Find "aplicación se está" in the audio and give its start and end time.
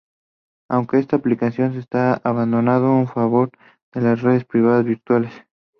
1.17-2.15